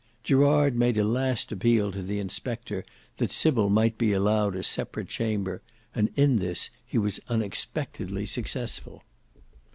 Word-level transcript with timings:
Gerard 0.23 0.75
made 0.75 0.97
a 0.97 1.03
last 1.03 1.51
appeal 1.51 1.91
to 1.91 2.01
the 2.01 2.17
inspector 2.17 2.83
that 3.17 3.29
Sybil 3.29 3.69
might 3.69 3.99
be 3.99 4.13
allowed 4.13 4.55
a 4.55 4.63
separate 4.63 5.09
chamber 5.09 5.61
and 5.93 6.09
in 6.15 6.37
this 6.37 6.71
he 6.87 6.97
was 6.97 7.19
unexpectedly 7.27 8.25
successful. 8.25 9.03